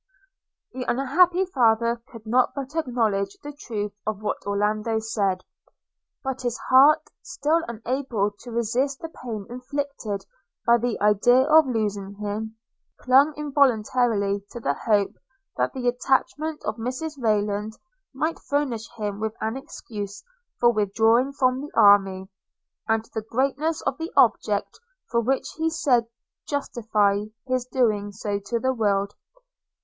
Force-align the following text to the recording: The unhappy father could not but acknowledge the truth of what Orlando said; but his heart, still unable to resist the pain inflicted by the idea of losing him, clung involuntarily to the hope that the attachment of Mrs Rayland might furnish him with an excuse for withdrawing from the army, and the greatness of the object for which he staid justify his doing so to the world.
The 0.73 0.83
unhappy 0.89 1.45
father 1.45 2.01
could 2.11 2.25
not 2.25 2.53
but 2.55 2.75
acknowledge 2.75 3.37
the 3.43 3.53
truth 3.53 3.91
of 4.07 4.19
what 4.19 4.47
Orlando 4.47 4.97
said; 4.97 5.43
but 6.23 6.41
his 6.41 6.57
heart, 6.57 7.11
still 7.21 7.61
unable 7.67 8.31
to 8.39 8.49
resist 8.49 8.99
the 9.01 9.09
pain 9.09 9.45
inflicted 9.47 10.25
by 10.65 10.79
the 10.79 10.99
idea 10.99 11.41
of 11.43 11.67
losing 11.67 12.15
him, 12.15 12.55
clung 12.99 13.35
involuntarily 13.37 14.43
to 14.49 14.59
the 14.59 14.73
hope 14.73 15.13
that 15.57 15.71
the 15.73 15.87
attachment 15.87 16.63
of 16.65 16.77
Mrs 16.77 17.21
Rayland 17.21 17.73
might 18.11 18.39
furnish 18.39 18.89
him 18.97 19.19
with 19.19 19.35
an 19.39 19.55
excuse 19.55 20.23
for 20.59 20.71
withdrawing 20.73 21.31
from 21.31 21.61
the 21.61 21.69
army, 21.75 22.27
and 22.87 23.05
the 23.13 23.21
greatness 23.21 23.81
of 23.81 23.99
the 23.99 24.11
object 24.17 24.79
for 25.11 25.19
which 25.21 25.49
he 25.57 25.69
staid 25.69 26.05
justify 26.47 27.25
his 27.45 27.65
doing 27.65 28.11
so 28.11 28.39
to 28.45 28.57
the 28.59 28.73
world. 28.73 29.13